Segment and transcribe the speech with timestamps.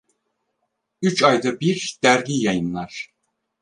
[1.01, 3.09] Üç ayda bir dergi yayınlar.